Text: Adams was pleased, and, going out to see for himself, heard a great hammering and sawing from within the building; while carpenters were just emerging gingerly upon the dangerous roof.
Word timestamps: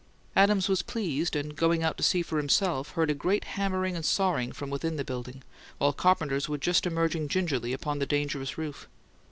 Adams 0.35 0.67
was 0.67 0.81
pleased, 0.81 1.35
and, 1.35 1.55
going 1.55 1.83
out 1.83 1.95
to 1.95 2.01
see 2.01 2.23
for 2.23 2.39
himself, 2.39 2.93
heard 2.93 3.11
a 3.11 3.13
great 3.13 3.43
hammering 3.43 3.95
and 3.95 4.03
sawing 4.03 4.51
from 4.51 4.71
within 4.71 4.95
the 4.95 5.03
building; 5.03 5.43
while 5.77 5.93
carpenters 5.93 6.49
were 6.49 6.57
just 6.57 6.87
emerging 6.87 7.27
gingerly 7.27 7.71
upon 7.71 7.99
the 7.99 8.07
dangerous 8.07 8.57
roof. 8.57 8.87